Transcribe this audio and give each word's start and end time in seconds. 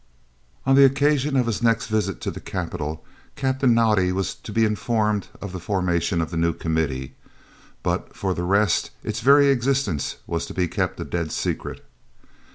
On 0.65 0.75
the 0.75 0.83
occasion 0.83 1.37
of 1.37 1.45
his 1.45 1.61
next 1.61 1.85
visit 1.85 2.19
to 2.21 2.31
the 2.31 2.39
capital 2.39 3.05
Captain 3.35 3.75
Naudé 3.75 4.11
was 4.11 4.33
to 4.33 4.51
be 4.51 4.65
informed 4.65 5.27
of 5.39 5.51
the 5.51 5.59
formation 5.59 6.21
of 6.21 6.31
the 6.31 6.37
new 6.37 6.53
Committee, 6.53 7.13
but 7.83 8.15
for 8.15 8.33
the 8.33 8.41
rest 8.41 8.89
its 9.03 9.19
very 9.21 9.49
existence 9.49 10.15
was 10.25 10.47
to 10.47 10.55
be 10.55 10.67
kept 10.67 10.99
a 10.99 11.05
dead 11.05 11.31
secret. 11.31 11.85